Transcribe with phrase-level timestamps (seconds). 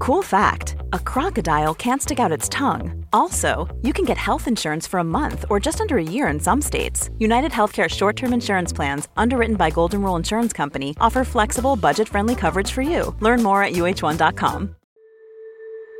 [0.00, 3.04] Cool fact a crocodile can't stick out its tongue.
[3.12, 6.40] Also, you can get health insurance for a month or just under a year in
[6.40, 7.10] some states.
[7.18, 12.08] United Healthcare short term insurance plans, underwritten by Golden Rule Insurance Company, offer flexible, budget
[12.08, 13.14] friendly coverage for you.
[13.20, 14.74] Learn more at uh1.com.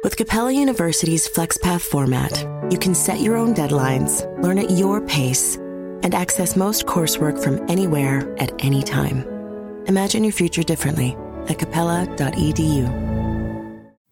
[0.02, 2.32] With Capella University's FlexPath format,
[2.72, 5.56] you can set your own deadlines, learn at your pace,
[6.02, 9.26] and access most coursework from anywhere at any time.
[9.88, 13.19] Imagine your future differently at capella.edu.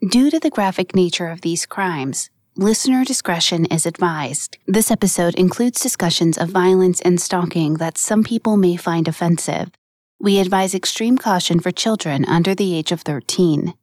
[0.07, 4.57] Due to the graphic nature of these crimes, listener discretion is advised.
[4.65, 9.73] This episode includes discussions of violence and stalking that some people may find offensive.
[10.21, 13.75] We advise extreme caution for children under the age of 13.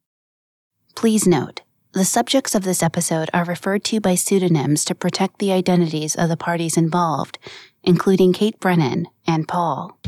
[0.96, 5.52] Please note, the subjects of this episode are referred to by pseudonyms to protect the
[5.52, 7.38] identities of the parties involved,
[7.84, 10.00] including Kate Brennan and Paul.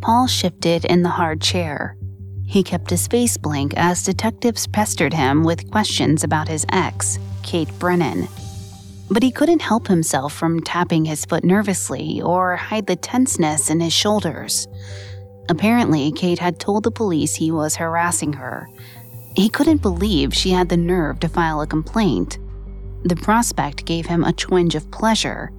[0.00, 1.97] Paul shifted in the hard chair,
[2.48, 7.70] he kept his face blank as detectives pestered him with questions about his ex, Kate
[7.78, 8.26] Brennan.
[9.10, 13.80] But he couldn't help himself from tapping his foot nervously or hide the tenseness in
[13.80, 14.66] his shoulders.
[15.50, 18.66] Apparently, Kate had told the police he was harassing her.
[19.36, 22.38] He couldn't believe she had the nerve to file a complaint.
[23.04, 25.52] The prospect gave him a twinge of pleasure.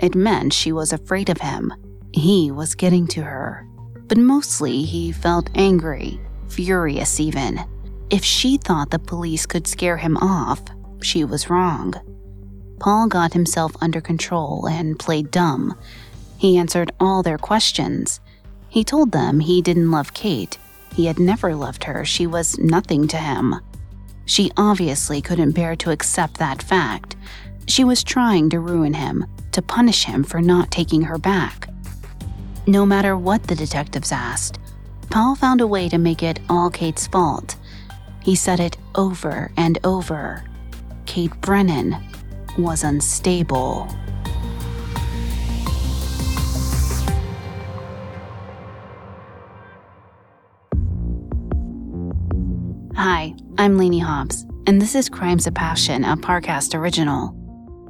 [0.00, 1.72] It meant she was afraid of him.
[2.12, 3.66] He was getting to her.
[4.06, 7.60] But mostly he felt angry furious even.
[8.10, 10.62] If she thought the police could scare him off,
[11.02, 11.94] she was wrong.
[12.78, 15.74] Paul got himself under control and played dumb.
[16.38, 18.20] He answered all their questions.
[18.68, 20.58] He told them he didn't love Kate.
[20.94, 22.04] He had never loved her.
[22.04, 23.56] She was nothing to him.
[24.24, 27.16] She obviously couldn't bear to accept that fact.
[27.68, 31.68] She was trying to ruin him, to punish him for not taking her back.
[32.66, 34.58] No matter what the detectives asked,
[35.10, 37.56] Paul found a way to make it all Kate's fault.
[38.22, 40.44] He said it over and over.
[41.06, 41.96] Kate Brennan
[42.58, 43.88] was unstable.
[52.96, 57.45] Hi, I'm Lainey Hobbs, and this is Crimes of Passion, a Parcast original.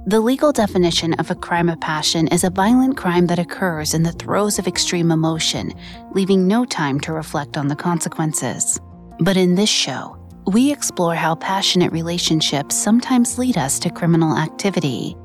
[0.09, 4.05] The legal definition of a crime of passion is a violent crime that occurs in
[4.05, 5.73] the throes of extreme emotion,
[6.13, 8.79] leaving no time to reflect on the consequences.
[9.19, 15.17] But in this show, we explore how passionate relationships sometimes lead us to criminal activity.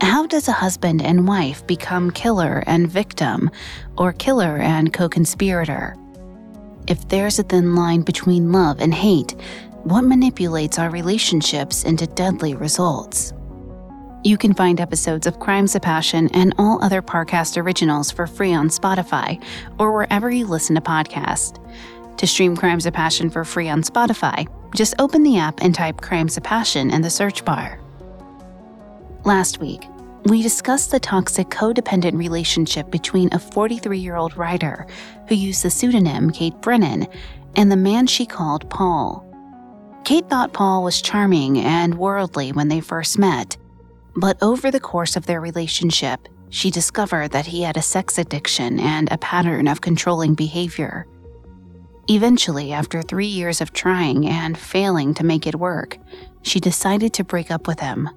[0.00, 3.50] How does a husband and wife become killer and victim,
[3.96, 5.96] or killer and co conspirator?
[6.86, 9.34] If there's a thin line between love and hate,
[9.82, 13.32] what manipulates our relationships into deadly results?
[14.24, 18.52] You can find episodes of Crimes of Passion and all other Parcast originals for free
[18.52, 19.40] on Spotify
[19.78, 21.56] or wherever you listen to podcasts.
[22.16, 26.00] To stream Crimes of Passion for free on Spotify, just open the app and type
[26.00, 27.80] Crimes of Passion in the search bar.
[29.24, 29.84] Last week,
[30.24, 34.84] we discussed the toxic codependent relationship between a 43 year old writer
[35.28, 37.06] who used the pseudonym Kate Brennan
[37.54, 39.24] and the man she called Paul.
[40.04, 43.56] Kate thought Paul was charming and worldly when they first met
[44.18, 48.80] but over the course of their relationship, she discovered that he had a sex addiction
[48.80, 51.06] and a pattern of controlling behavior.
[52.08, 55.98] Eventually, after three years of trying and failing to make it work,
[56.42, 58.08] she decided to break up with him.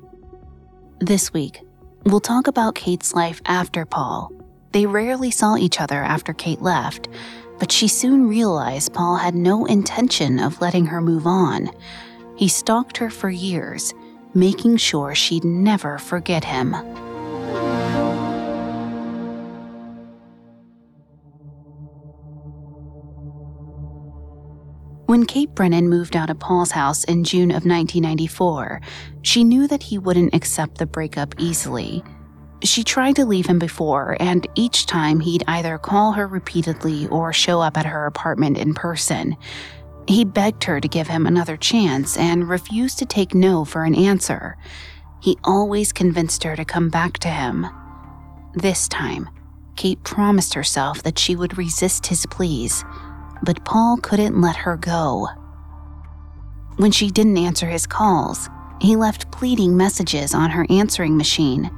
[1.00, 1.62] This week,
[2.06, 4.32] we'll talk about Kate's life after Paul.
[4.72, 7.10] They rarely saw each other after Kate left,
[7.60, 11.70] but she soon realized Paul had no intention of letting her move on.
[12.38, 13.94] He stalked her for years
[14.34, 16.76] making sure she'd never forget him.
[25.12, 28.80] When Kate Brennan moved out of Paul's house in June of 1994,
[29.24, 32.02] she knew that he wouldn't accept the breakup easily.
[32.64, 37.34] She tried to leave him before, and each time he'd either call her repeatedly or
[37.34, 39.36] show up at her apartment in person.
[40.08, 43.96] He begged her to give him another chance and refused to take no for an
[43.96, 44.58] answer.
[45.22, 47.68] He always convinced her to come back to him.
[48.54, 49.30] This time,
[49.76, 52.84] Kate promised herself that she would resist his pleas.
[53.44, 55.28] but Paul couldn't let her go.
[56.78, 58.50] When she didn't answer his calls,
[58.80, 61.70] he left pleading messages on her answering machine.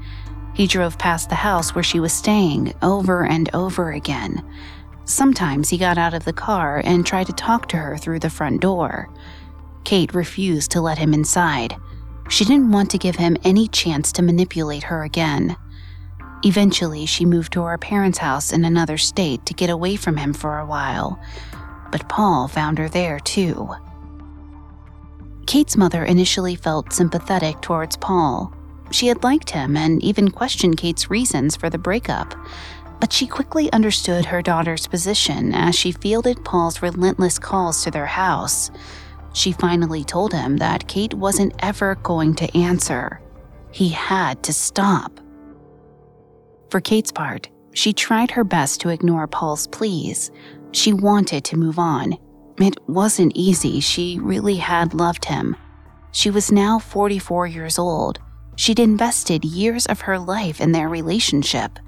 [0.53, 4.43] He drove past the house where she was staying over and over again.
[5.05, 8.29] Sometimes he got out of the car and tried to talk to her through the
[8.29, 9.09] front door.
[9.83, 11.75] Kate refused to let him inside.
[12.29, 15.57] She didn't want to give him any chance to manipulate her again.
[16.43, 20.33] Eventually, she moved to her parents' house in another state to get away from him
[20.33, 21.19] for a while.
[21.91, 23.69] But Paul found her there too.
[25.45, 28.53] Kate's mother initially felt sympathetic towards Paul.
[28.91, 32.35] She had liked him and even questioned Kate's reasons for the breakup.
[33.03, 38.05] But she quickly understood her daughter's position as she fielded Paul's relentless calls to their
[38.05, 38.71] house.
[39.33, 43.19] She finally told him that Kate wasn't ever going to answer.
[43.71, 45.19] He had to stop.
[46.69, 50.31] For Kate's part, she tried her best to ignore Paul's pleas.
[50.71, 52.13] She wanted to move on.
[52.57, 55.57] It wasn't easy, she really had loved him.
[56.13, 58.19] She was now 44 years old.
[58.55, 61.79] She'd invested years of her life in their relationship.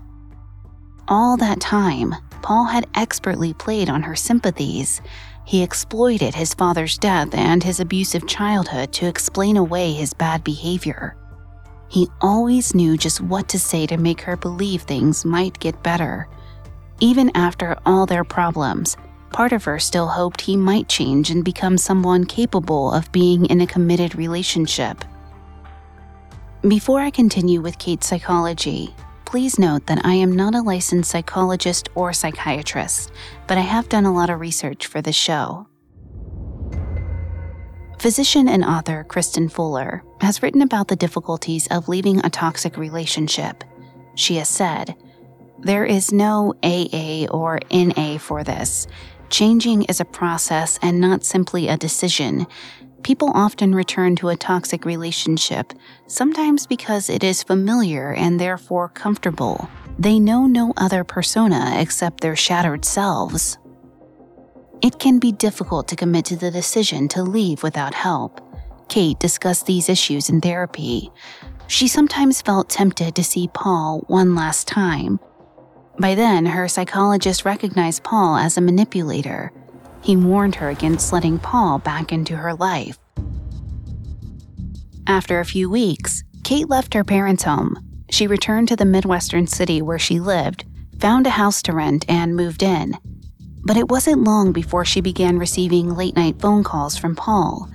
[1.07, 5.02] All that time, Paul had expertly played on her sympathies.
[5.46, 11.16] He exploited his father's death and his abusive childhood to explain away his bad behavior.
[11.90, 16.28] He always knew just what to say to make her believe things might get better.
[17.00, 18.98] Even after all their problems,
[19.31, 23.62] part of her still hoped he might change and become someone capable of being in
[23.62, 25.06] a committed relationship.
[26.68, 28.96] Before I continue with Kate's psychology,
[29.36, 33.12] please note that I am not a licensed psychologist or psychiatrist,
[33.48, 35.68] but I have done a lot of research for this show.
[38.00, 43.66] Physician and author Kristen Fuller has written about the difficulties of leaving a toxic relationship.
[44.16, 44.96] She has said,
[45.60, 48.88] There is no AA or NA for this.
[49.30, 52.48] Changing is a process and not simply a decision.
[53.06, 55.74] People often return to a toxic relationship,
[56.07, 59.69] sometimes because it is familiar and therefore comfortable.
[60.00, 63.60] They know no other persona except their shattered selves.
[64.81, 68.42] It can be difficult to commit to the decision to leave without help.
[68.90, 71.12] Kate discussed these issues in therapy.
[71.68, 75.19] She sometimes felt tempted to see Paul one last time.
[76.00, 79.51] By then, her psychologist recognized Paul as a manipulator.
[80.06, 83.00] He warned her against letting Paul back into her life.
[85.07, 87.75] After a few weeks, Kate left her parents' home.
[88.12, 90.63] She returned to the Midwestern city where she lived,
[91.00, 92.96] found a house to rent, and moved in.
[93.63, 97.68] But it wasn't long before she began receiving late night phone calls from Paul.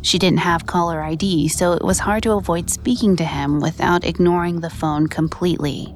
[0.00, 4.06] She didn't have caller ID, so it was hard to avoid speaking to him without
[4.06, 5.94] ignoring the phone completely.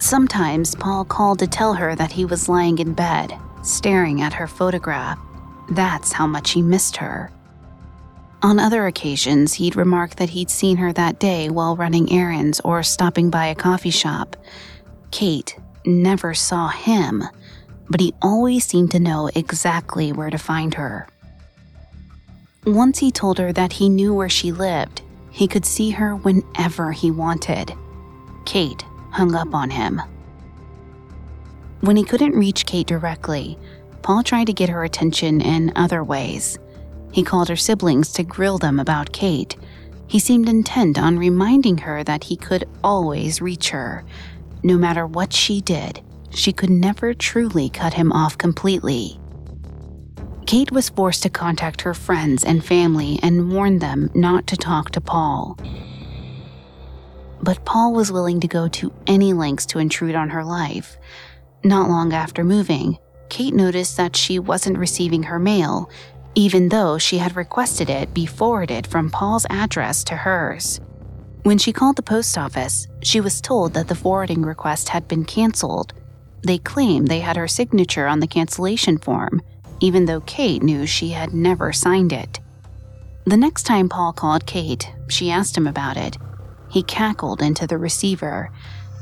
[0.00, 4.46] Sometimes Paul called to tell her that he was lying in bed, staring at her
[4.46, 5.18] photograph.
[5.70, 7.30] That's how much he missed her.
[8.42, 12.82] On other occasions, he'd remark that he'd seen her that day while running errands or
[12.82, 14.36] stopping by a coffee shop.
[15.10, 15.56] Kate
[15.86, 17.24] never saw him,
[17.88, 21.08] but he always seemed to know exactly where to find her.
[22.66, 26.92] Once he told her that he knew where she lived, he could see her whenever
[26.92, 27.74] he wanted.
[28.44, 30.00] Kate hung up on him.
[31.84, 33.58] When he couldn't reach Kate directly,
[34.00, 36.58] Paul tried to get her attention in other ways.
[37.12, 39.54] He called her siblings to grill them about Kate.
[40.06, 44.02] He seemed intent on reminding her that he could always reach her.
[44.62, 49.20] No matter what she did, she could never truly cut him off completely.
[50.46, 54.90] Kate was forced to contact her friends and family and warn them not to talk
[54.92, 55.58] to Paul.
[57.42, 60.96] But Paul was willing to go to any lengths to intrude on her life.
[61.64, 65.90] Not long after moving, Kate noticed that she wasn't receiving her mail,
[66.34, 70.80] even though she had requested it be forwarded from Paul's address to hers.
[71.42, 75.24] When she called the post office, she was told that the forwarding request had been
[75.24, 75.92] canceled
[76.44, 79.40] they claimed they had her signature on the cancellation form,
[79.80, 82.38] even though Kate knew she had never signed it.
[83.24, 86.18] The next time Paul called Kate, she asked him about it.
[86.68, 88.50] He cackled into the receiver.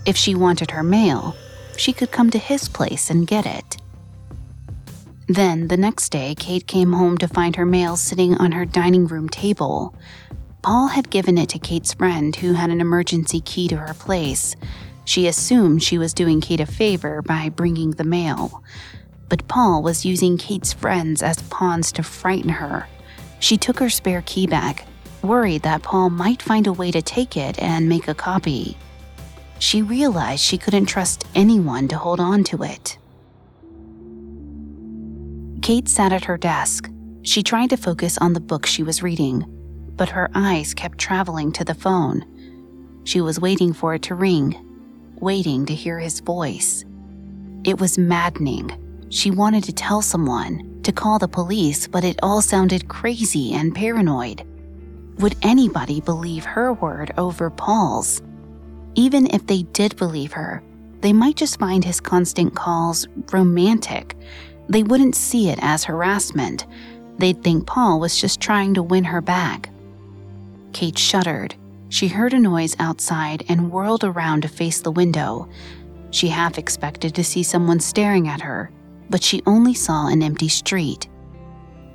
[0.07, 1.35] If she wanted her mail,
[1.77, 3.77] she could come to his place and get it.
[5.29, 9.07] Then, the next day, Kate came home to find her mail sitting on her dining
[9.07, 9.95] room table.
[10.63, 14.55] Paul had given it to Kate's friend who had an emergency key to her place.
[15.05, 18.63] She assumed she was doing Kate a favor by bringing the mail.
[19.29, 22.87] But Paul was using Kate's friends as pawns to frighten her.
[23.41, 24.87] She took her spare key back,
[25.23, 28.77] worried that Paul might find a way to take it and make a copy.
[29.63, 32.99] She realized she couldn't trust anyone to hold on to it.
[35.63, 36.91] Kate sat at her desk.
[37.23, 39.45] She tried to focus on the book she was reading,
[39.95, 42.25] but her eyes kept traveling to the phone.
[43.05, 44.57] She was waiting for it to ring,
[45.21, 46.85] waiting to hear his voice.
[47.63, 49.07] It was maddening.
[49.11, 53.73] She wanted to tell someone, to call the police, but it all sounded crazy and
[53.73, 54.45] paranoid.
[55.19, 58.23] Would anybody believe her word over Paul's?
[58.95, 60.63] Even if they did believe her,
[61.01, 64.17] they might just find his constant calls romantic.
[64.69, 66.67] They wouldn't see it as harassment.
[67.19, 69.71] They'd think Paul was just trying to win her back.
[70.73, 71.55] Kate shuddered.
[71.89, 75.49] She heard a noise outside and whirled around to face the window.
[76.11, 78.71] She half expected to see someone staring at her,
[79.11, 81.09] but she only saw an empty street.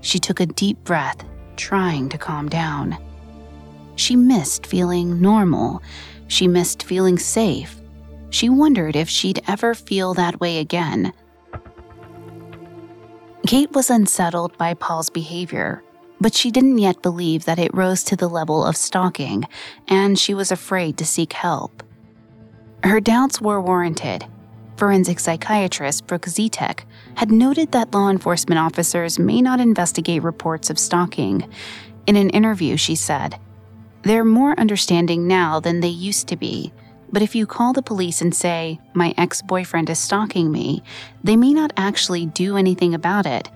[0.02, 1.24] She took a deep breath,
[1.56, 2.98] trying to calm down.
[3.96, 5.82] She missed feeling normal.
[6.28, 7.80] She missed feeling safe.
[8.30, 11.14] She wondered if she'd ever feel that way again.
[13.46, 15.82] Kate was unsettled by Paul's behavior,
[16.20, 19.46] but she didn't yet believe that it rose to the level of stalking,
[19.88, 21.84] and she was afraid to seek help.
[22.84, 24.26] Her doubts were warranted.
[24.76, 26.82] Forensic psychiatrist Brooke Zitek
[27.16, 31.50] had noted that law enforcement officers may not investigate reports of stalking.
[32.06, 33.40] In an interview, she said,
[34.04, 36.72] They're more understanding now than they used to be.
[37.12, 40.84] But if you call the police and say, My ex boyfriend is stalking me,
[41.24, 43.50] they may not actually do anything about it.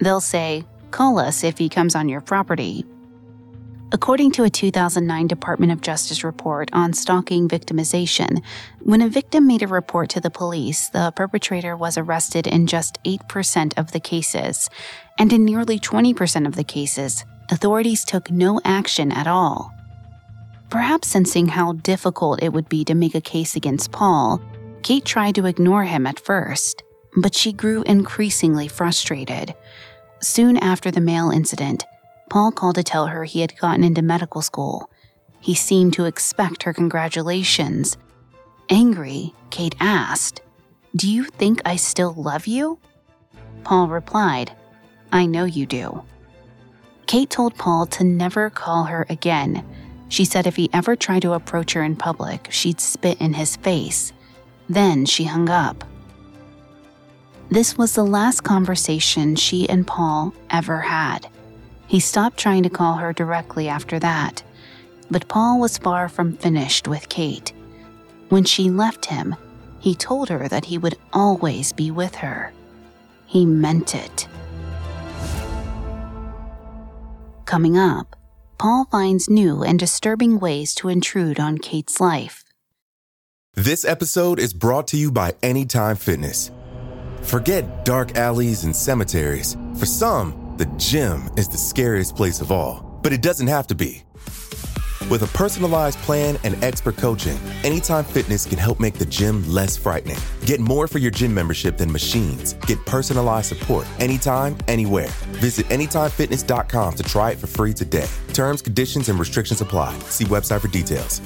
[0.00, 2.84] They'll say, Call us if he comes on your property.
[3.90, 8.42] According to a 2009 Department of Justice report on stalking victimization,
[8.80, 13.02] when a victim made a report to the police, the perpetrator was arrested in just
[13.04, 14.68] 8% of the cases.
[15.18, 19.72] And in nearly 20% of the cases, authorities took no action at all.
[20.70, 24.40] Perhaps sensing how difficult it would be to make a case against Paul,
[24.82, 26.82] Kate tried to ignore him at first,
[27.16, 29.54] but she grew increasingly frustrated.
[30.20, 31.84] Soon after the mail incident,
[32.28, 34.90] Paul called to tell her he had gotten into medical school.
[35.40, 37.96] He seemed to expect her congratulations.
[38.68, 40.42] Angry, Kate asked,
[40.94, 42.78] Do you think I still love you?
[43.64, 44.52] Paul replied,
[45.10, 46.02] I know you do.
[47.06, 49.64] Kate told Paul to never call her again.
[50.08, 53.56] She said if he ever tried to approach her in public, she'd spit in his
[53.56, 54.12] face.
[54.68, 55.84] Then she hung up.
[57.50, 61.28] This was the last conversation she and Paul ever had.
[61.86, 64.42] He stopped trying to call her directly after that.
[65.10, 67.52] But Paul was far from finished with Kate.
[68.28, 69.34] When she left him,
[69.80, 72.52] he told her that he would always be with her.
[73.24, 74.28] He meant it.
[77.46, 78.16] Coming up,
[78.58, 82.42] Paul finds new and disturbing ways to intrude on Kate's life.
[83.54, 86.50] This episode is brought to you by Anytime Fitness.
[87.22, 89.56] Forget dark alleys and cemeteries.
[89.78, 93.76] For some, the gym is the scariest place of all, but it doesn't have to
[93.76, 94.02] be.
[95.10, 99.76] With a personalized plan and expert coaching, Anytime Fitness can help make the gym less
[99.76, 100.18] frightening.
[100.44, 102.52] Get more for your gym membership than machines.
[102.66, 105.08] Get personalized support anytime, anywhere.
[105.40, 108.08] Visit AnytimeFitness.com to try it for free today.
[108.34, 109.98] Terms, conditions, and restrictions apply.
[110.10, 111.22] See website for details.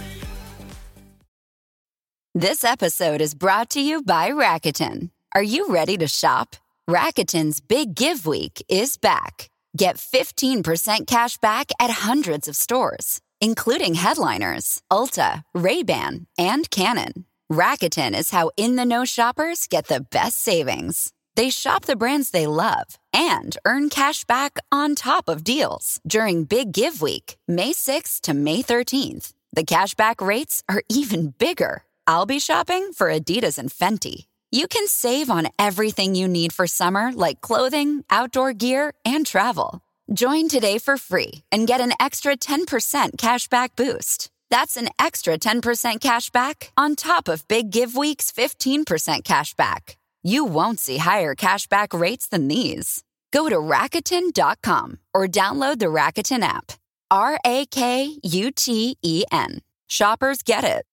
[2.34, 5.10] This episode is brought to you by Rakuten.
[5.34, 6.56] Are you ready to shop?
[6.88, 9.50] Rakuten's Big Give Week is back.
[9.76, 17.26] Get 15% cash back at hundreds of stores, including headliners, Ulta, Ray-Ban, and Canon.
[17.52, 21.12] Rakuten is how in-the-know shoppers get the best savings.
[21.36, 26.44] They shop the brands they love and earn cash back on top of deals during
[26.44, 29.34] Big Give Week, May 6th to May 13th.
[29.52, 31.82] The cashback rates are even bigger.
[32.06, 36.66] I'll be shopping for Adidas and Fenty you can save on everything you need for
[36.66, 39.80] summer, like clothing, outdoor gear, and travel.
[40.12, 44.30] Join today for free and get an extra 10% cash back boost.
[44.50, 49.96] That's an extra 10% cash back on top of Big Give Week's 15% cash back.
[50.22, 53.02] You won't see higher cash back rates than these.
[53.32, 56.72] Go to Rakuten.com or download the Rakuten app.
[57.10, 59.60] R A K U T E N.
[59.86, 60.84] Shoppers get it.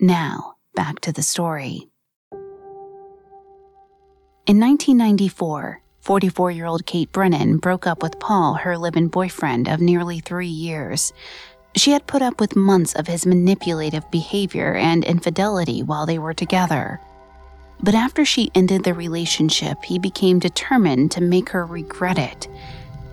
[0.00, 1.88] Now, back to the story.
[4.46, 9.66] In 1994, 44 year old Kate Brennan broke up with Paul, her live in boyfriend
[9.66, 11.12] of nearly three years.
[11.74, 16.32] She had put up with months of his manipulative behavior and infidelity while they were
[16.32, 17.00] together.
[17.82, 22.46] But after she ended the relationship, he became determined to make her regret it.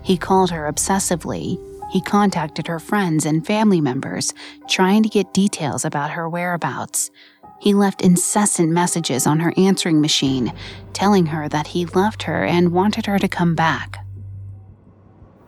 [0.04, 1.58] He called her obsessively.
[1.90, 4.32] He contacted her friends and family members,
[4.68, 7.10] trying to get details about her whereabouts.
[7.60, 10.52] He left incessant messages on her answering machine,
[10.92, 14.04] telling her that he loved her and wanted her to come back.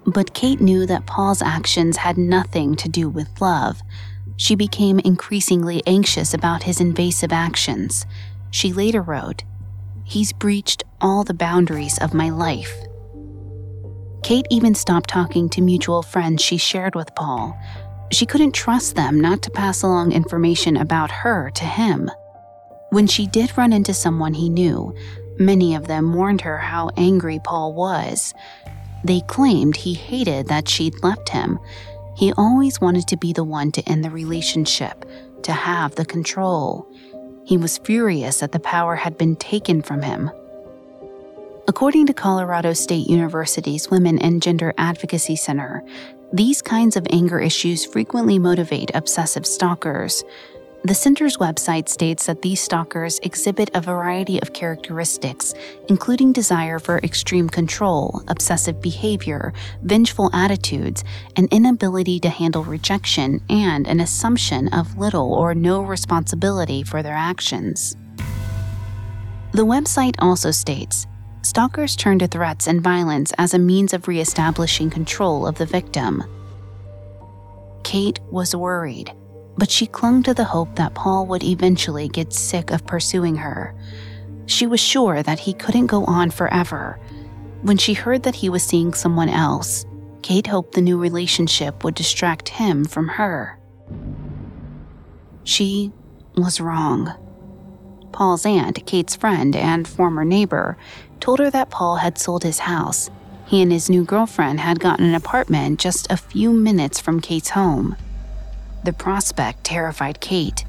[0.06, 3.82] But Kate knew that Paul's actions had nothing to do with love.
[4.36, 8.06] She became increasingly anxious about his invasive actions.
[8.50, 9.42] She later wrote,
[10.04, 12.72] He's breached all the boundaries of my life.
[14.22, 17.58] Kate even stopped talking to mutual friends she shared with Paul,
[18.10, 22.10] she couldn't trust them not to pass along information about her to him.
[22.90, 24.94] When she did run into someone he knew,
[25.38, 28.32] many of them warned her how angry Paul was.
[29.04, 31.58] They claimed he hated that she'd left him.
[32.16, 35.04] He always wanted to be the one to end the relationship,
[35.42, 36.88] to have the control.
[37.44, 40.30] He was furious that the power had been taken from him.
[41.68, 45.82] According to Colorado State University's Women and Gender Advocacy Center,
[46.32, 50.24] these kinds of anger issues frequently motivate obsessive stalkers.
[50.82, 55.54] The center's website states that these stalkers exhibit a variety of characteristics,
[55.88, 59.52] including desire for extreme control, obsessive behavior,
[59.82, 61.02] vengeful attitudes,
[61.36, 67.16] an inability to handle rejection, and an assumption of little or no responsibility for their
[67.16, 67.96] actions.
[69.52, 71.06] The website also states
[71.46, 76.24] stalkers turn to threats and violence as a means of reestablishing control of the victim.
[77.84, 79.12] Kate was worried,
[79.56, 83.74] but she clung to the hope that Paul would eventually get sick of pursuing her.
[84.46, 86.98] She was sure that he couldn't go on forever.
[87.62, 89.86] When she heard that he was seeing someone else,
[90.22, 93.58] Kate hoped the new relationship would distract him from her.
[95.44, 95.92] She
[96.36, 97.14] was wrong.
[98.10, 100.76] Paul's aunt, Kate's friend and former neighbor,
[101.20, 103.10] told her that Paul had sold his house.
[103.46, 107.50] He and his new girlfriend had gotten an apartment just a few minutes from Kate's
[107.50, 107.96] home.
[108.84, 110.64] The prospect terrified Kate.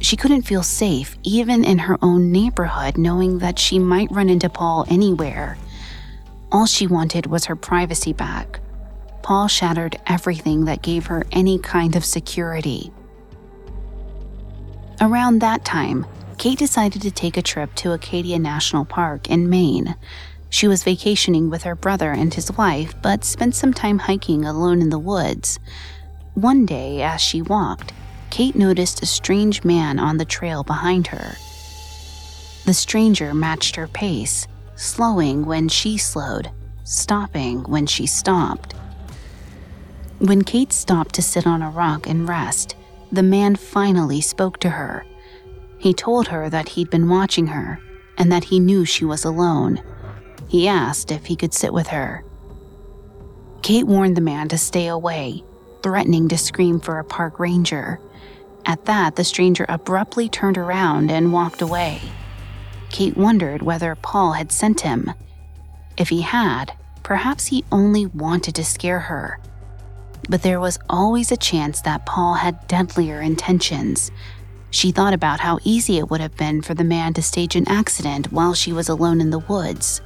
[0.00, 4.48] She couldn't feel safe, even in her own neighborhood, knowing that she might run into
[4.48, 5.58] Paul anywhere.
[6.52, 8.60] All she wanted was her privacy back.
[9.22, 12.90] Paul shattered everything that gave her any kind of security.
[15.00, 16.06] Around that time,
[16.40, 19.94] Kate decided to take a trip to Acadia National Park in Maine.
[20.48, 24.80] She was vacationing with her brother and his wife, but spent some time hiking alone
[24.80, 25.58] in the woods.
[26.32, 27.92] One day, as she walked,
[28.30, 31.36] Kate noticed a strange man on the trail behind her.
[32.64, 36.50] The stranger matched her pace, slowing when she slowed,
[36.84, 38.72] stopping when she stopped.
[40.20, 42.76] When Kate stopped to sit on a rock and rest,
[43.12, 45.04] the man finally spoke to her.
[45.80, 47.80] He told her that he'd been watching her
[48.18, 49.82] and that he knew she was alone.
[50.46, 52.22] He asked if he could sit with her.
[53.62, 55.42] Kate warned the man to stay away,
[55.82, 57.98] threatening to scream for a park ranger.
[58.66, 62.00] At that, the stranger abruptly turned around and walked away.
[62.90, 65.10] Kate wondered whether Paul had sent him.
[65.96, 69.40] If he had, perhaps he only wanted to scare her.
[70.28, 74.10] But there was always a chance that Paul had deadlier intentions,
[74.70, 77.68] she thought about how easy it would have been for the man to stage an
[77.68, 80.00] accident while she was alone in the woods.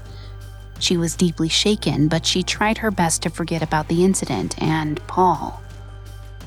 [0.78, 5.04] She was deeply shaken, but she tried her best to forget about the incident and
[5.06, 5.62] Paul.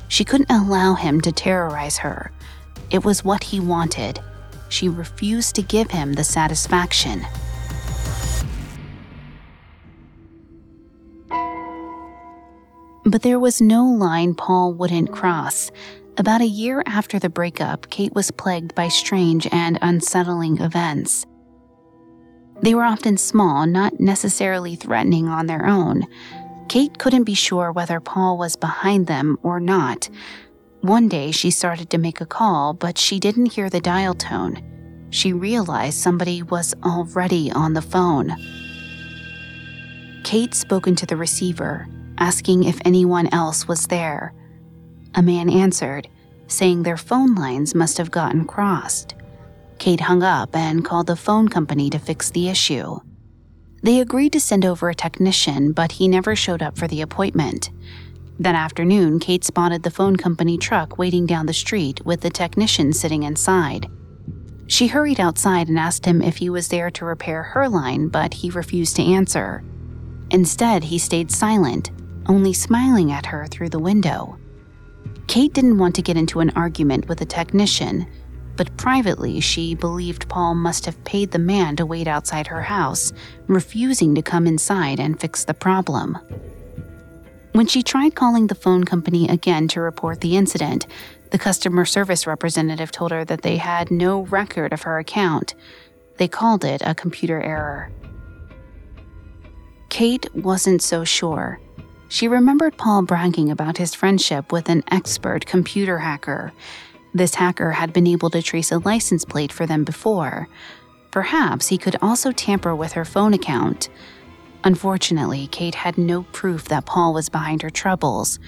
[0.09, 2.31] She couldn't allow him to terrorize her.
[2.89, 4.19] It was what he wanted.
[4.69, 7.25] She refused to give him the satisfaction.
[13.05, 15.71] But there was no line Paul wouldn't cross.
[16.19, 21.27] About a year after the breakup, Kate was plagued by strange and unsettling events.
[22.63, 26.07] They were often small, not necessarily threatening on their own.
[26.69, 30.09] Kate couldn't be sure whether Paul was behind them or not.
[30.81, 35.07] One day she started to make a call, but she didn't hear the dial tone.
[35.11, 38.35] She realized somebody was already on the phone.
[40.23, 44.33] Kate spoke into the receiver, asking if anyone else was there.
[45.17, 46.07] A man answered,
[46.45, 49.15] saying their phone lines must have gotten crossed.
[49.79, 52.99] Kate hung up and called the phone company to fix the issue.
[53.81, 57.71] They agreed to send over a technician, but he never showed up for the appointment.
[58.39, 62.93] That afternoon, Kate spotted the phone company truck waiting down the street with the technician
[62.93, 63.87] sitting inside.
[64.67, 68.35] She hurried outside and asked him if he was there to repair her line, but
[68.35, 69.63] he refused to answer.
[70.29, 71.89] Instead, he stayed silent,
[72.27, 74.37] only smiling at her through the window.
[75.27, 78.07] Kate didn't want to get into an argument with the technician,
[78.55, 83.13] but privately she believed Paul must have paid the man to wait outside her house,
[83.47, 86.17] refusing to come inside and fix the problem.
[87.51, 90.87] When she tried calling the phone company again to report the incident,
[91.31, 95.55] The customer service representative told her that they had no record of her account.
[96.17, 97.91] They called it a computer error.
[99.89, 101.59] Kate wasn't so sure.
[102.09, 106.53] She remembered Paul bragging about his friendship with an expert computer hacker.
[107.13, 110.47] This hacker had been able to trace a license plate for them before.
[111.11, 113.89] Perhaps he could also tamper with her phone account.
[114.63, 118.39] Unfortunately, Kate had no proof that Paul was behind her troubles.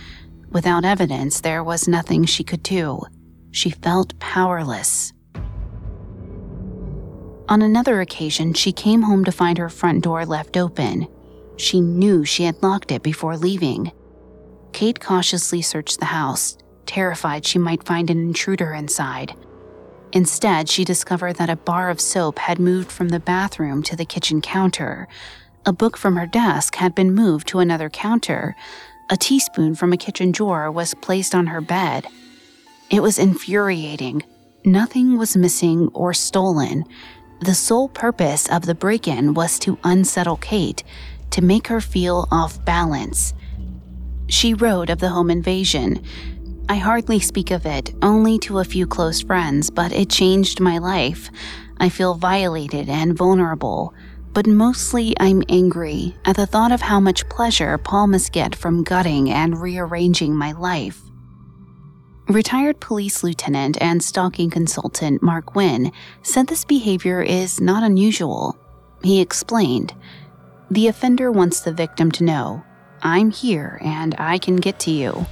[0.51, 3.01] Without evidence, there was nothing she could do.
[3.51, 5.13] She felt powerless.
[7.49, 11.07] On another occasion, she came home to find her front door left open.
[11.59, 13.91] She knew she had locked it before leaving.
[14.71, 19.35] Kate cautiously searched the house, terrified she might find an intruder inside.
[20.13, 24.05] Instead, she discovered that a bar of soap had moved from the bathroom to the
[24.05, 25.09] kitchen counter.
[25.65, 28.55] A book from her desk had been moved to another counter.
[29.09, 32.07] A teaspoon from a kitchen drawer was placed on her bed.
[32.89, 34.23] It was infuriating.
[34.63, 36.85] Nothing was missing or stolen.
[37.41, 40.83] The sole purpose of the break in was to unsettle Kate,
[41.31, 43.33] to make her feel off balance.
[44.27, 46.03] She wrote of the home invasion.
[46.69, 50.77] I hardly speak of it, only to a few close friends, but it changed my
[50.77, 51.31] life.
[51.79, 53.93] I feel violated and vulnerable,
[54.33, 58.83] but mostly I'm angry at the thought of how much pleasure Paul must get from
[58.83, 61.01] gutting and rearranging my life.
[62.27, 68.55] Retired police lieutenant and stalking consultant Mark Wynn said this behavior is not unusual.
[69.01, 69.95] He explained,
[70.71, 72.63] the offender wants the victim to know,
[73.01, 75.25] I'm here and I can get to you.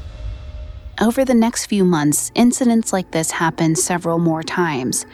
[0.99, 5.05] Over the next few months, incidents like this happened several more times.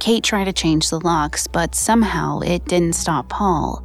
[0.00, 3.84] Kate tried to change the locks, but somehow it didn't stop Paul.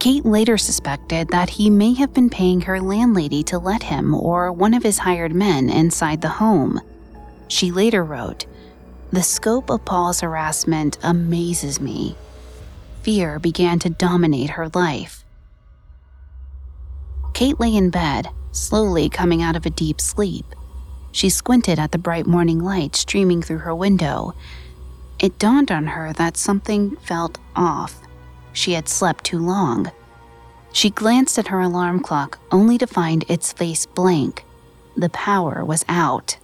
[0.00, 4.50] Kate later suspected that he may have been paying her landlady to let him or
[4.50, 6.80] one of his hired men inside the home.
[7.46, 8.46] She later wrote,
[9.12, 12.16] The scope of Paul's harassment amazes me
[13.02, 15.24] fear began to dominate her life.
[17.34, 20.46] Kate lay in bed, slowly coming out of a deep sleep.
[21.12, 24.34] She squinted at the bright morning light streaming through her window.
[25.18, 28.00] It dawned on her that something felt off.
[28.52, 29.90] She had slept too long.
[30.72, 34.44] She glanced at her alarm clock only to find its face blank.
[34.96, 36.38] The power was out.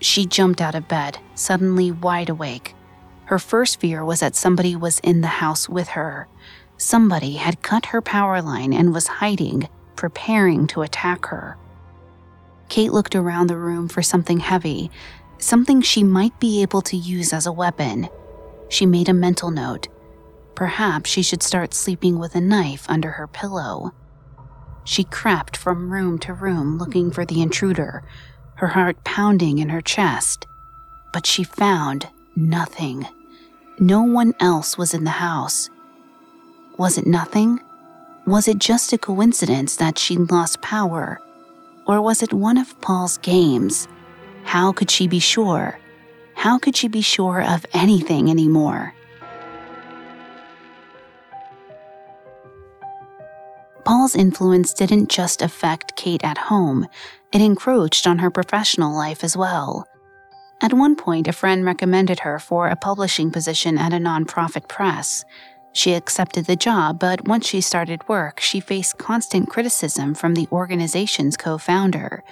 [0.00, 2.75] She jumped out of bed, suddenly wide awake.
[3.26, 6.28] Her first fear was that somebody was in the house with her.
[6.76, 11.56] Somebody had cut her power line and was hiding, preparing to attack her.
[12.68, 14.90] Kate looked around the room for something heavy,
[15.38, 18.08] something she might be able to use as a weapon.
[18.68, 19.88] She made a mental note.
[20.54, 23.92] Perhaps she should start sleeping with a knife under her pillow.
[24.84, 28.04] She crept from room to room looking for the intruder,
[28.54, 30.46] her heart pounding in her chest.
[31.12, 33.06] But she found nothing.
[33.78, 35.70] No one else was in the house.
[36.78, 37.60] Was it nothing?
[38.26, 41.20] Was it just a coincidence that she lost power?
[41.86, 43.88] Or was it one of Paul's games?
[44.44, 45.78] How could she be sure?
[46.34, 48.94] How could she be sure of anything anymore?
[53.84, 56.88] Paul's influence didn't just affect Kate at home,
[57.32, 59.86] it encroached on her professional life as well.
[60.60, 65.24] At one point, a friend recommended her for a publishing position at a nonprofit press.
[65.72, 70.48] She accepted the job, but once she started work, she faced constant criticism from the
[70.50, 72.24] organization's co founder.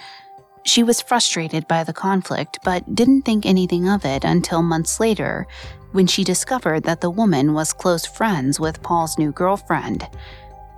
[0.63, 5.45] She was frustrated by the conflict, but didn't think anything of it until months later
[5.91, 10.09] when she discovered that the woman was close friends with Paul's new girlfriend.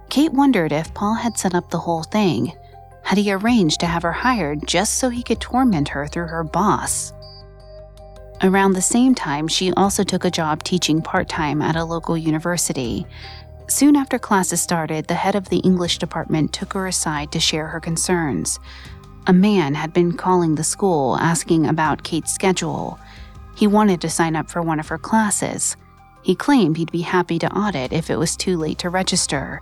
[0.09, 2.51] Kate wondered if Paul had set up the whole thing.
[3.03, 6.43] Had he arranged to have her hired just so he could torment her through her
[6.43, 7.13] boss?
[8.43, 12.15] Around the same time, she also took a job teaching part time at a local
[12.15, 13.07] university.
[13.67, 17.67] Soon after classes started, the head of the English department took her aside to share
[17.67, 18.59] her concerns.
[19.25, 22.99] A man had been calling the school asking about Kate's schedule.
[23.57, 25.75] He wanted to sign up for one of her classes.
[26.21, 29.61] He claimed he'd be happy to audit if it was too late to register.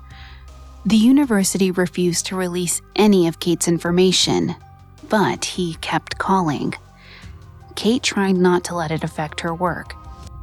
[0.86, 4.56] The university refused to release any of Kate's information,
[5.08, 6.76] but he kept calling.
[7.76, 9.96] Kate tried not to let it affect her work.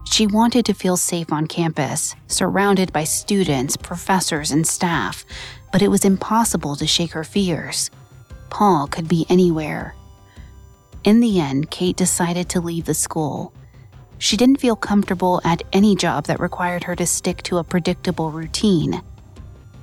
[0.04, 5.24] She wanted to feel safe on campus, surrounded by students, professors, and staff,
[5.72, 7.90] but it was impossible to shake her fears.
[8.50, 9.94] Paul could be anywhere.
[11.04, 13.54] In the end, Kate decided to leave the school.
[14.18, 18.30] She didn't feel comfortable at any job that required her to stick to a predictable
[18.30, 19.02] routine.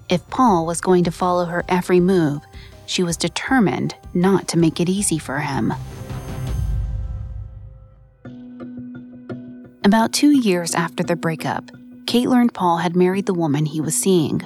[0.07, 2.41] If Paul was going to follow her every move,
[2.85, 5.73] she was determined not to make it easy for him.
[9.85, 11.71] About two years after their breakup,
[12.05, 14.41] Kate learned Paul had married the woman he was seeing.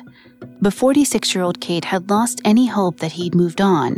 [0.61, 3.97] But 46 year old Kate had lost any hope that he'd moved on.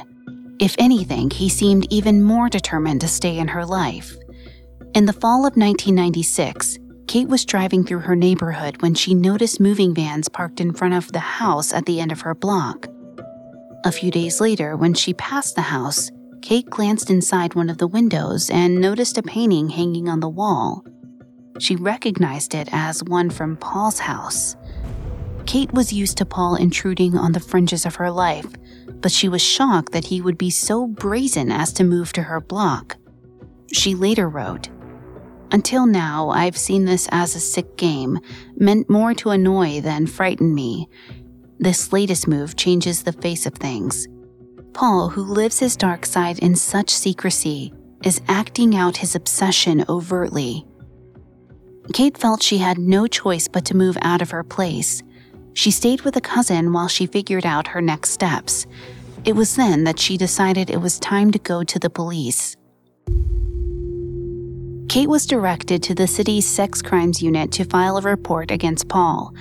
[0.59, 4.15] If anything, he seemed even more determined to stay in her life.
[4.93, 9.93] In the fall of 1996, Kate was driving through her neighborhood when she noticed moving
[9.93, 12.87] vans parked in front of the house at the end of her block.
[13.83, 17.87] A few days later, when she passed the house, Kate glanced inside one of the
[17.87, 20.83] windows and noticed a painting hanging on the wall.
[21.59, 24.55] She recognized it as one from Paul's house.
[25.45, 28.47] Kate was used to Paul intruding on the fringes of her life,
[29.01, 32.41] but she was shocked that he would be so brazen as to move to her
[32.41, 32.97] block.
[33.71, 34.69] She later wrote,
[35.51, 38.19] Until now, I've seen this as a sick game,
[38.57, 40.89] meant more to annoy than frighten me.
[41.59, 44.07] This latest move changes the face of things.
[44.73, 50.65] Paul, who lives his dark side in such secrecy, is acting out his obsession overtly.
[51.93, 55.03] Kate felt she had no choice but to move out of her place.
[55.53, 58.65] She stayed with a cousin while she figured out her next steps.
[59.23, 62.57] It was then that she decided it was time to go to the police.
[64.89, 69.33] Kate was directed to the city's sex crimes unit to file a report against Paul.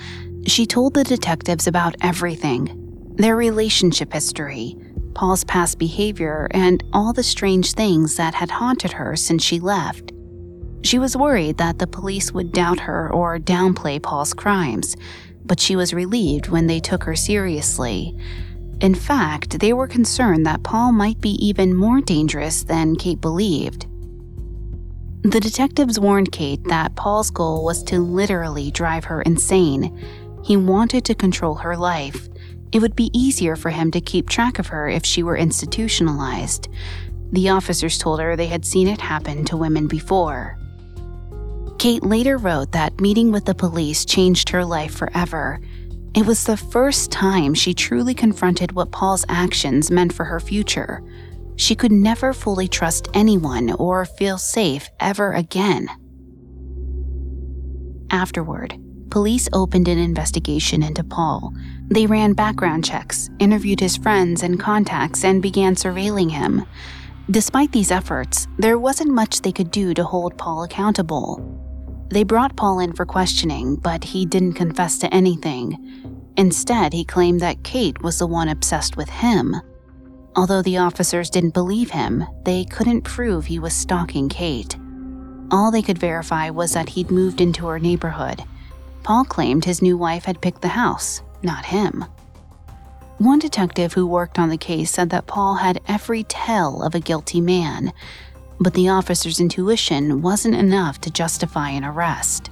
[0.47, 2.81] She told the detectives about everything
[3.17, 4.75] their relationship history,
[5.13, 10.11] Paul's past behavior, and all the strange things that had haunted her since she left.
[10.85, 14.95] She was worried that the police would doubt her or downplay Paul's crimes,
[15.43, 18.15] but she was relieved when they took her seriously.
[18.81, 23.87] In fact, they were concerned that Paul might be even more dangerous than Kate believed.
[25.23, 29.99] The detectives warned Kate that Paul's goal was to literally drive her insane.
[30.43, 32.29] He wanted to control her life.
[32.71, 36.67] It would be easier for him to keep track of her if she were institutionalized.
[37.31, 40.59] The officers told her they had seen it happen to women before.
[41.77, 45.59] Kate later wrote that meeting with the police changed her life forever.
[46.15, 51.03] It was the first time she truly confronted what Paul's actions meant for her future.
[51.57, 55.89] She could never fully trust anyone or feel safe ever again.
[58.09, 61.53] Afterward, police opened an investigation into Paul.
[61.89, 66.65] They ran background checks, interviewed his friends and contacts, and began surveilling him.
[67.29, 71.64] Despite these efforts, there wasn't much they could do to hold Paul accountable.
[72.15, 76.31] They brought Paul in for questioning, but he didn't confess to anything.
[76.37, 79.53] Instead, he claimed that Kate was the one obsessed with him.
[80.33, 84.77] Although the officers didn't believe him, they couldn't prove he was stalking Kate.
[85.51, 88.45] All they could verify was that he'd moved into her neighborhood.
[89.03, 92.05] Paul claimed his new wife had picked the house, not him.
[93.17, 97.01] One detective who worked on the case said that Paul had every tell of a
[97.01, 97.91] guilty man,
[98.59, 102.49] but the officer's intuition wasn't enough to justify an arrest.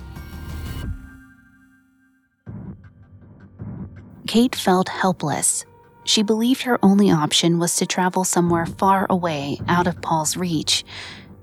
[4.27, 5.65] Kate felt helpless.
[6.05, 10.83] She believed her only option was to travel somewhere far away, out of Paul's reach.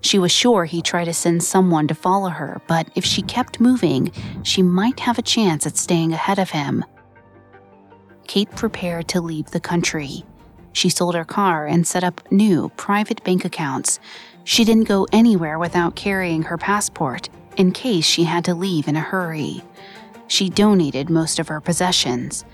[0.02, 3.60] She was sure he'd try to send someone to follow her, but if she kept
[3.60, 6.84] moving, she might have a chance at staying ahead of him.
[8.26, 10.24] Kate prepared to leave the country.
[10.72, 13.98] She sold her car and set up new private bank accounts.
[14.44, 18.96] She didn't go anywhere without carrying her passport in case she had to leave in
[18.96, 19.62] a hurry.
[20.26, 22.44] She donated most of her possessions.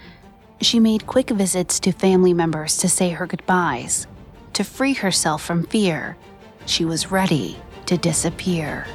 [0.61, 4.07] She made quick visits to family members to say her goodbyes.
[4.55, 6.16] To free herself from fear,
[6.64, 8.87] she was ready to disappear.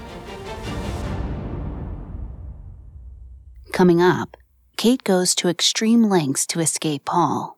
[3.72, 4.36] Coming up,
[4.76, 7.58] Kate goes to extreme lengths to escape Paul.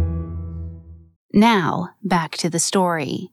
[1.33, 3.31] Now, back to the story.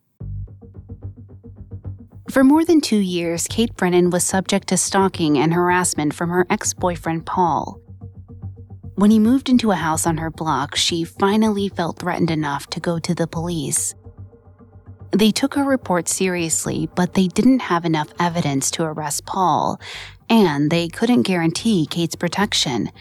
[2.30, 6.46] For more than two years, Kate Brennan was subject to stalking and harassment from her
[6.48, 7.80] ex boyfriend, Paul.
[8.94, 12.80] When he moved into a house on her block, she finally felt threatened enough to
[12.80, 13.96] go to the police.
[15.10, 19.80] They took her report seriously, but they didn't have enough evidence to arrest Paul,
[20.30, 22.92] and they couldn't guarantee Kate's protection.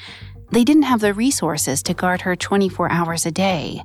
[0.52, 3.84] They didn't have the resources to guard her 24 hours a day.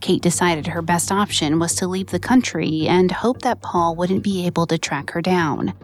[0.00, 4.24] Kate decided her best option was to leave the country and hope that Paul wouldn't
[4.24, 5.74] be able to track her down.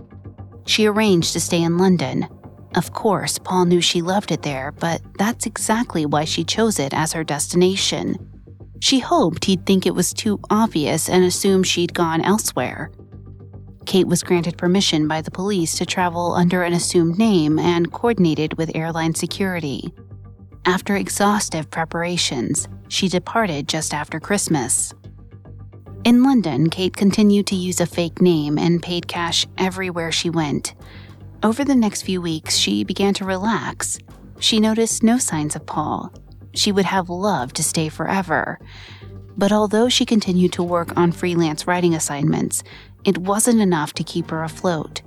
[0.67, 2.27] She arranged to stay in London.
[2.75, 6.93] Of course, Paul knew she loved it there, but that's exactly why she chose it
[6.93, 8.17] as her destination.
[8.81, 12.91] She hoped he'd think it was too obvious and assume she'd gone elsewhere.
[13.87, 18.59] Kate was granted permission by the police to travel under an assumed name and coordinated
[18.59, 19.93] with airline security.
[20.67, 24.95] After exhaustive preparations, she departed just after Christmas.
[26.05, 30.75] In London, Kate continued to use a fake name and paid cash everywhere she went.
[31.43, 33.99] Over the next few weeks, she began to relax.
[34.39, 36.13] She noticed no signs of Paul.
[36.55, 38.61] She would have loved to stay forever.
[39.37, 42.63] But although she continued to work on freelance writing assignments,
[43.05, 45.03] it wasn't enough to keep her afloat.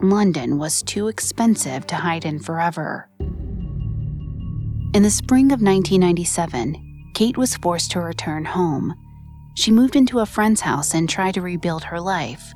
[0.00, 3.08] London was too expensive to hide in forever.
[4.94, 6.85] In the spring of 1997,
[7.16, 8.94] Kate was forced to return home.
[9.54, 12.52] She moved into a friend's house and tried to rebuild her life.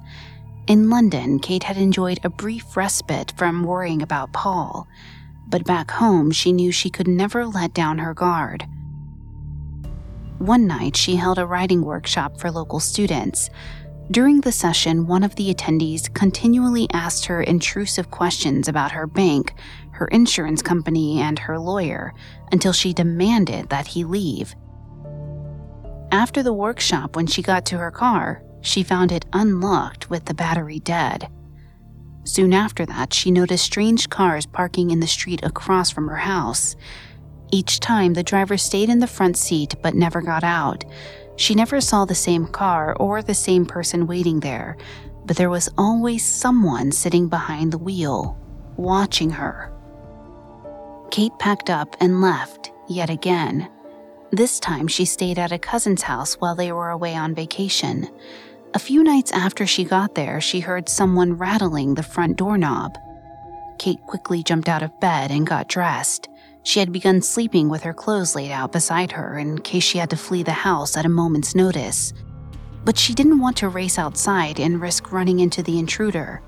[0.66, 4.86] In London, Kate had enjoyed a brief respite from worrying about Paul,
[5.48, 8.66] but back home, she knew she could never let down her guard.
[10.36, 13.48] One night, she held a writing workshop for local students.
[14.10, 19.54] During the session, one of the attendees continually asked her intrusive questions about her bank,
[20.00, 22.14] her insurance company, and her lawyer
[22.52, 24.54] until she demanded that he leave.
[26.10, 30.32] After the workshop, when she got to her car, she found it unlocked with the
[30.32, 31.28] battery dead.
[32.24, 36.76] Soon after that, she noticed strange cars parking in the street across from her house.
[37.52, 40.82] Each time, the driver stayed in the front seat but never got out.
[41.36, 44.78] She never saw the same car or the same person waiting there,
[45.26, 48.38] but there was always someone sitting behind the wheel,
[48.78, 49.70] watching her.
[51.10, 53.68] Kate packed up and left, yet again.
[54.30, 58.08] This time she stayed at a cousin's house while they were away on vacation.
[58.74, 62.96] A few nights after she got there, she heard someone rattling the front doorknob.
[63.80, 66.28] Kate quickly jumped out of bed and got dressed.
[66.62, 70.10] She had begun sleeping with her clothes laid out beside her in case she had
[70.10, 72.12] to flee the house at a moment's notice.
[72.84, 76.40] But she didn't want to race outside and risk running into the intruder.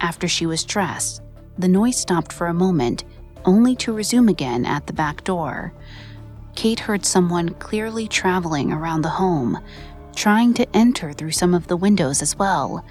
[0.00, 1.22] After she was dressed,
[1.58, 3.04] the noise stopped for a moment
[3.44, 5.72] only to resume again at the back door.
[6.54, 9.58] Kate heard someone clearly traveling around the home,
[10.14, 12.84] trying to enter through some of the windows as well.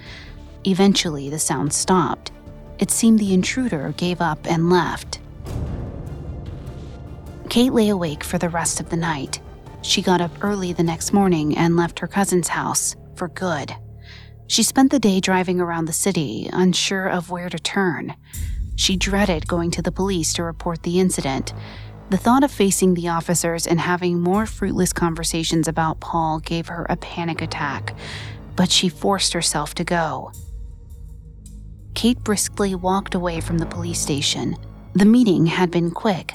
[0.64, 2.30] Eventually, the sound stopped.
[2.78, 5.20] It seemed the intruder gave up and left.
[7.48, 9.40] Kate lay awake for the rest of the night.
[9.82, 13.74] She got up early the next morning and left her cousin's house for good.
[14.46, 18.14] She spent the day driving around the city, unsure of where to turn.
[18.76, 21.52] She dreaded going to the police to report the incident.
[22.10, 26.86] The thought of facing the officers and having more fruitless conversations about Paul gave her
[26.88, 27.94] a panic attack,
[28.56, 30.32] but she forced herself to go.
[31.94, 34.56] Kate briskly walked away from the police station.
[34.94, 36.34] The meeting had been quick.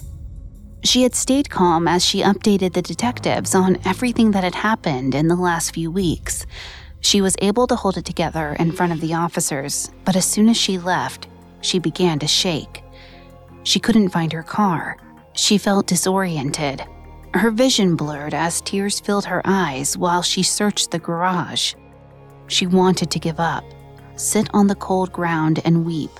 [0.83, 5.27] She had stayed calm as she updated the detectives on everything that had happened in
[5.27, 6.45] the last few weeks.
[7.01, 10.49] She was able to hold it together in front of the officers, but as soon
[10.49, 11.28] as she left,
[11.61, 12.83] she began to shake.
[13.63, 14.97] She couldn't find her car.
[15.33, 16.83] She felt disoriented.
[17.33, 21.75] Her vision blurred as tears filled her eyes while she searched the garage.
[22.47, 23.63] She wanted to give up,
[24.15, 26.11] sit on the cold ground and weep.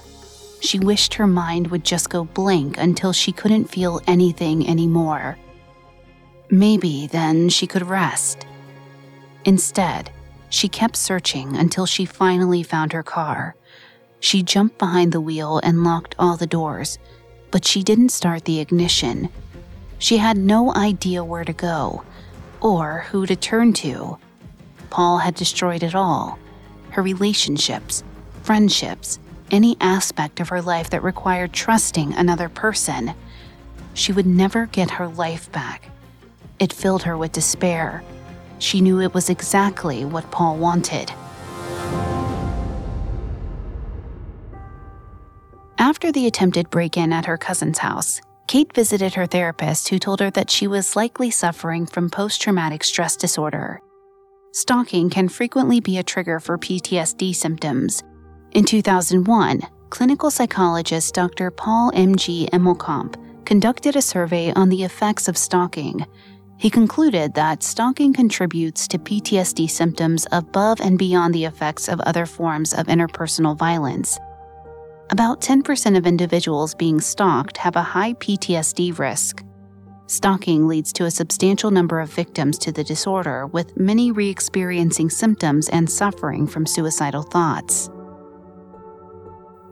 [0.61, 5.37] She wished her mind would just go blank until she couldn't feel anything anymore.
[6.51, 8.45] Maybe then she could rest.
[9.45, 10.11] Instead,
[10.49, 13.55] she kept searching until she finally found her car.
[14.19, 16.99] She jumped behind the wheel and locked all the doors,
[17.51, 19.29] but she didn't start the ignition.
[19.97, 22.03] She had no idea where to go
[22.61, 24.17] or who to turn to.
[24.89, 26.39] Paul had destroyed it all
[26.91, 28.03] her relationships,
[28.41, 29.19] friendships,
[29.51, 33.13] any aspect of her life that required trusting another person.
[33.93, 35.91] She would never get her life back.
[36.57, 38.03] It filled her with despair.
[38.57, 41.11] She knew it was exactly what Paul wanted.
[45.79, 50.19] After the attempted break in at her cousin's house, Kate visited her therapist, who told
[50.19, 53.79] her that she was likely suffering from post traumatic stress disorder.
[54.51, 58.03] stalking can frequently be a trigger for PTSD symptoms.
[58.51, 61.49] In 2001, clinical psychologist Dr.
[61.49, 62.49] Paul M.G.
[62.51, 63.15] Emmelkamp
[63.45, 66.05] conducted a survey on the effects of stalking.
[66.57, 72.25] He concluded that stalking contributes to PTSD symptoms above and beyond the effects of other
[72.25, 74.19] forms of interpersonal violence.
[75.11, 79.43] About 10% of individuals being stalked have a high PTSD risk.
[80.05, 85.09] Stalking leads to a substantial number of victims to the disorder, with many re experiencing
[85.09, 87.89] symptoms and suffering from suicidal thoughts.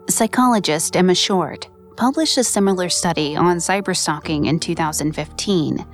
[0.09, 5.85] Psychologist Emma Short published a similar study on cyberstalking in 2015.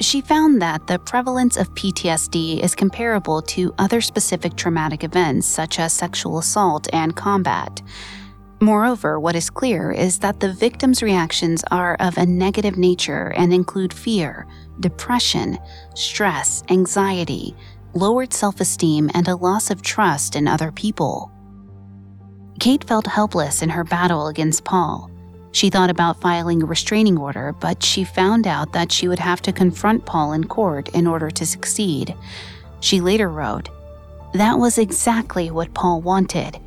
[0.00, 5.78] She found that the prevalence of PTSD is comparable to other specific traumatic events such
[5.78, 7.80] as sexual assault and combat.
[8.62, 13.52] Moreover, what is clear is that the victim's reactions are of a negative nature and
[13.52, 14.46] include fear,
[14.78, 15.58] depression,
[15.96, 17.56] stress, anxiety,
[17.92, 21.32] lowered self esteem, and a loss of trust in other people.
[22.60, 25.10] Kate felt helpless in her battle against Paul.
[25.50, 29.42] She thought about filing a restraining order, but she found out that she would have
[29.42, 32.14] to confront Paul in court in order to succeed.
[32.78, 33.70] She later wrote,
[34.34, 36.60] That was exactly what Paul wanted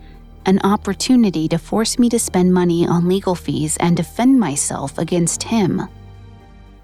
[0.46, 5.44] an opportunity to force me to spend money on legal fees and defend myself against
[5.44, 5.82] him.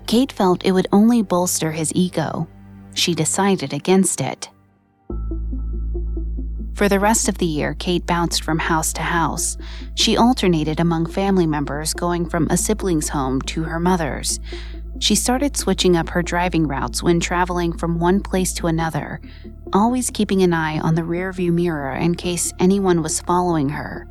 [0.07, 2.47] Kate felt it would only bolster his ego.
[2.93, 4.49] She decided against it.
[6.73, 9.57] For the rest of the year, Kate bounced from house to house.
[9.95, 14.39] She alternated among family members, going from a sibling's home to her mother's.
[15.01, 19.19] She started switching up her driving routes when traveling from one place to another,
[19.73, 24.07] always keeping an eye on the rearview mirror in case anyone was following her.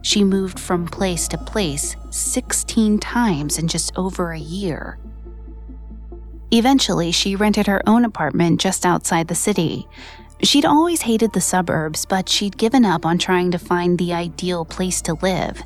[0.00, 4.98] She moved from place to place 16 times in just over a year.
[6.50, 9.86] Eventually, she rented her own apartment just outside the city.
[10.42, 14.64] She'd always hated the suburbs, but she'd given up on trying to find the ideal
[14.64, 15.62] place to live.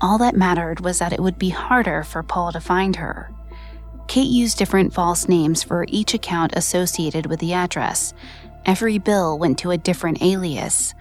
[0.00, 3.30] All that mattered was that it would be harder for Paul to find her.
[4.10, 8.12] Kate used different false names for each account associated with the address.
[8.66, 10.94] Every bill went to a different alias.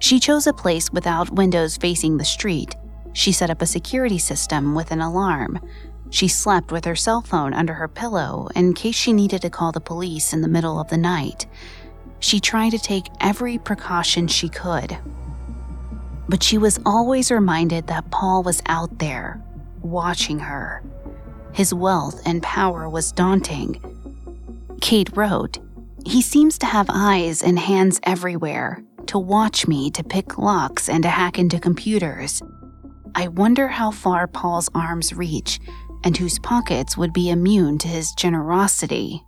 [0.00, 2.74] She chose a place without windows facing the street.
[3.12, 5.60] She set up a security system with an alarm.
[6.10, 9.70] She slept with her cell phone under her pillow in case she needed to call
[9.70, 11.46] the police in the middle of the night.
[12.18, 14.98] She tried to take every precaution she could.
[16.28, 19.40] But she was always reminded that Paul was out there,
[19.82, 20.82] watching her.
[21.52, 23.80] His wealth and power was daunting.
[24.80, 25.58] Kate wrote,
[26.06, 31.02] He seems to have eyes and hands everywhere, to watch me, to pick locks, and
[31.02, 32.42] to hack into computers.
[33.14, 35.58] I wonder how far Paul's arms reach
[36.04, 39.22] and whose pockets would be immune to his generosity.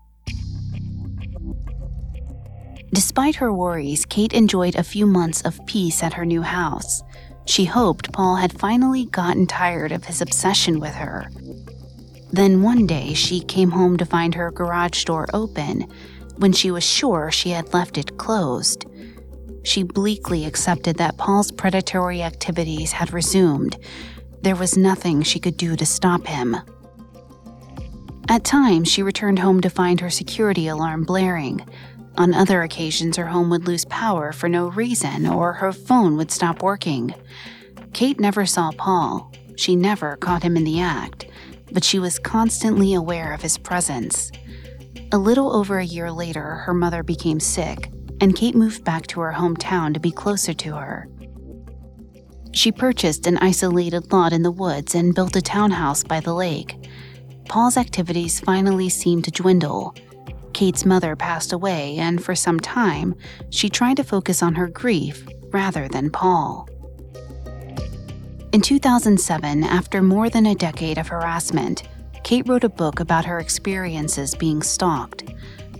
[2.95, 7.03] Despite her worries, Kate enjoyed a few months of peace at her new house.
[7.47, 11.31] She hoped Paul had finally gotten tired of his obsession with her.
[12.33, 15.87] Then one day she came home to find her garage door open
[16.37, 18.87] when she was sure she had left it closed.
[19.65, 23.77] She bleakly accepted that Paul's predatory activities had resumed.
[24.41, 26.57] There was nothing she could do to stop him.
[28.29, 31.65] At times, she returned home to find her security alarm blaring.
[32.17, 36.31] On other occasions, her home would lose power for no reason or her phone would
[36.31, 37.15] stop working.
[37.93, 39.33] Kate never saw Paul.
[39.57, 41.27] She never caught him in the act,
[41.73, 44.31] but she was constantly aware of his presence.
[45.13, 49.21] A little over a year later, her mother became sick, and Kate moved back to
[49.21, 51.09] her hometown to be closer to her.
[52.53, 56.77] She purchased an isolated lot in the woods and built a townhouse by the lake.
[57.49, 59.95] Paul's activities finally seemed to dwindle,
[60.53, 63.15] Kate's mother passed away, and for some time,
[63.51, 66.69] she tried to focus on her grief rather than Paul.
[68.53, 71.85] In 2007, after more than a decade of harassment,
[72.23, 75.25] Kate wrote a book about her experiences being stalked.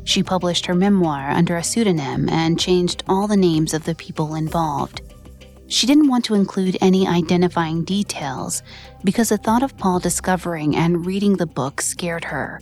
[0.05, 4.35] She published her memoir under a pseudonym and changed all the names of the people
[4.35, 5.03] involved.
[5.69, 8.63] She didn't want to include any identifying details
[9.05, 12.61] because the thought of Paul discovering and reading the book scared her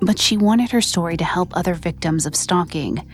[0.00, 3.06] but she wanted her story to help other victims of stalking.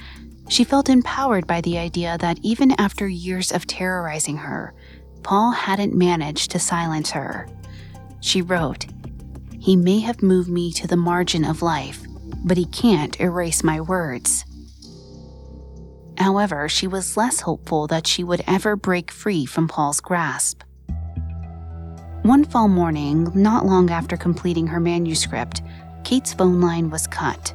[0.49, 4.75] She felt empowered by the idea that even after years of terrorizing her,
[5.23, 7.49] Paul hadn't managed to silence her.
[8.21, 8.87] She wrote,
[9.59, 12.05] He may have moved me to the margin of life,
[12.45, 14.45] but he can't erase my words.
[16.19, 20.63] However, she was less hopeful that she would ever break free from Paul's grasp.
[22.23, 25.63] One fall morning, not long after completing her manuscript,
[26.05, 27.55] Kate's phone line was cut.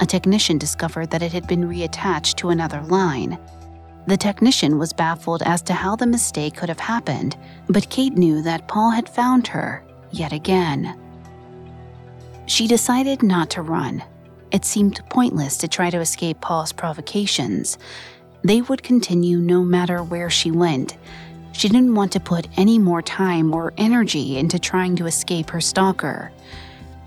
[0.00, 3.38] a technician discovered that it had been reattached to another line.
[4.06, 7.36] The technician was baffled as to how the mistake could have happened,
[7.68, 10.98] but Kate knew that Paul had found her yet again.
[12.46, 14.04] She decided not to run.
[14.50, 17.78] It seemed pointless to try to escape Paul's provocations.
[18.42, 20.98] They would continue no matter where she went.
[21.52, 25.60] She didn't want to put any more time or energy into trying to escape her
[25.60, 26.30] stalker.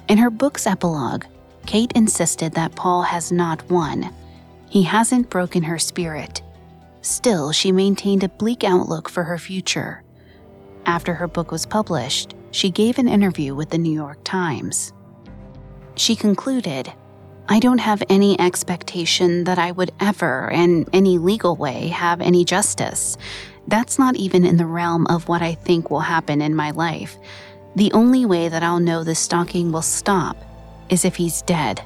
[0.08, 1.26] In her book's epilogue,
[1.68, 4.14] Kate insisted that Paul has not won.
[4.70, 6.42] He hasn't broken her spirit.
[7.08, 10.04] Still, she maintained a bleak outlook for her future.
[10.86, 14.92] After her book was published, she gave an interview with the New York Times.
[15.96, 16.92] She concluded,
[17.48, 22.44] I don't have any expectation that I would ever, in any legal way, have any
[22.44, 23.18] justice.
[23.70, 27.16] That's not even in the realm of what I think will happen in my life.
[27.78, 30.36] The only way that I'll know the stalking will stop
[30.90, 31.82] is if he's dead.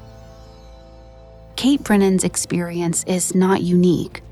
[1.57, 4.23] Kate Brennan's experience is not unique.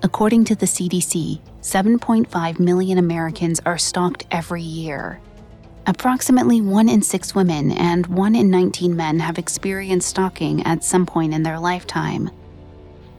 [0.00, 5.20] According to the CDC, 7.5 million Americans are stalked every year.
[5.88, 11.04] Approximately 1 in 6 women and 1 in 19 men have experienced stalking at some
[11.04, 12.30] point in their lifetime.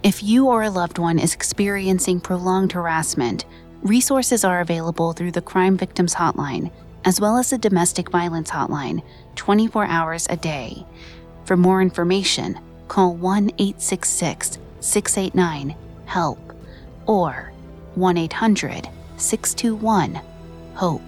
[0.03, 3.43] If you or a loved one is experiencing prolonged harassment,
[3.81, 6.71] resources are available through the Crime Victims Hotline,
[7.03, 9.03] as well as the Domestic Violence Hotline,
[9.35, 10.85] 24 hours a day.
[11.43, 12.57] For more information,
[12.87, 15.75] call 1 866 689
[16.05, 16.48] HELP
[17.09, 17.51] or
[17.95, 18.87] 1 800
[19.17, 20.21] 621
[20.75, 21.01] HOPE.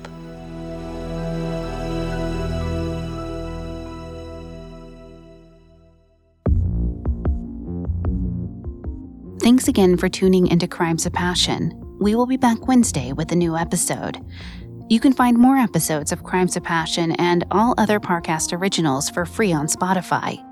[9.41, 11.73] Thanks again for tuning into Crimes of Passion.
[11.99, 14.19] We will be back Wednesday with a new episode.
[14.89, 19.25] You can find more episodes of Crimes of Passion and all other Parcast originals for
[19.25, 20.43] free on Spotify.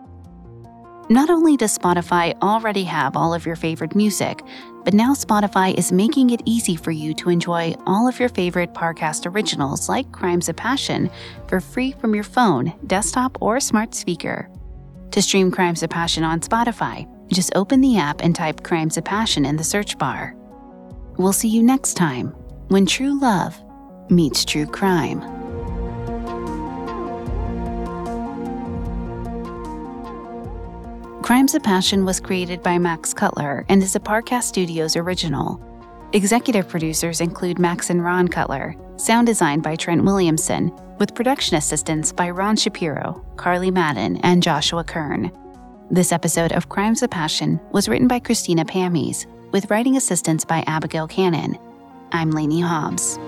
[1.11, 4.43] Not only does Spotify already have all of your favorite music,
[4.83, 8.75] but now Spotify is making it easy for you to enjoy all of your favorite
[8.75, 11.09] Parcast originals like Crimes of Passion
[11.47, 14.51] for free from your phone, desktop, or smart speaker.
[15.09, 19.03] To stream Crimes of Passion on Spotify, just open the app and type Crimes of
[19.03, 20.35] Passion in the search bar.
[21.17, 22.27] We'll see you next time
[22.67, 23.59] when true love
[24.11, 25.38] meets true crime.
[31.29, 35.61] Crimes of Passion was created by Max Cutler and is a Parcast Studios original.
[36.13, 42.11] Executive producers include Max and Ron Cutler, sound design by Trent Williamson, with production assistance
[42.11, 45.31] by Ron Shapiro, Carly Madden, and Joshua Kern.
[45.91, 50.63] This episode of Crimes of Passion was written by Christina Pammies, with writing assistance by
[50.65, 51.59] Abigail Cannon.
[52.11, 53.19] I'm Lainey Hobbs.